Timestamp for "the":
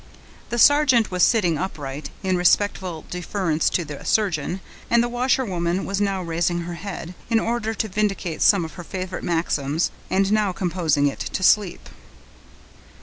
0.49-0.57, 3.85-4.03, 5.03-5.07